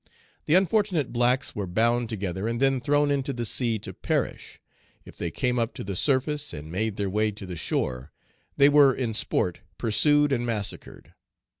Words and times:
The 0.47 0.55
unfortunate 0.55 1.13
blacks 1.13 1.53
were 1.55 1.67
bound 1.67 2.09
together 2.09 2.47
and 2.47 2.59
then 2.59 2.81
thrown 2.81 3.11
into 3.11 3.33
the 3.33 3.45
sea 3.45 3.77
to 3.77 3.93
perish; 3.93 4.59
if 5.05 5.15
they 5.15 5.29
came 5.29 5.59
up 5.59 5.75
to 5.75 5.83
the 5.83 5.95
surface 5.95 6.53
and 6.55 6.71
made 6.71 6.95
their 6.97 7.07
way 7.07 7.29
to 7.29 7.45
the 7.45 7.55
shore, 7.55 8.11
they 8.57 8.67
were 8.67 8.95
in 8.95 9.13
sport 9.13 9.59
pursued 9.77 10.31
and 10.31 10.43
massacred. 10.43 11.13